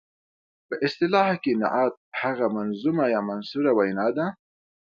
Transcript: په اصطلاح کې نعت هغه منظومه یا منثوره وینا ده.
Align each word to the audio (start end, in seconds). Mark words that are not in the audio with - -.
په 0.67 0.75
اصطلاح 0.85 1.29
کې 1.43 1.51
نعت 1.61 1.95
هغه 2.21 2.45
منظومه 2.55 3.05
یا 3.13 3.21
منثوره 3.29 3.71
وینا 3.77 4.07
ده. 4.17 4.25